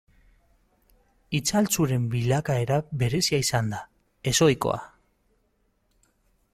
[1.39, 3.83] Itzaltzuren bilakaera berezia izan da,
[4.33, 4.83] ez ohikoa.